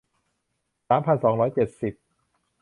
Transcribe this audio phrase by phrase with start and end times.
[0.87, 1.93] สามพันสองร้อยเจ็ดสิบ